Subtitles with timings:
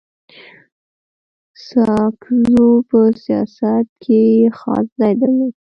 [1.67, 4.23] ساکزو په سیاست کي
[4.59, 5.53] خاص ځای درلود.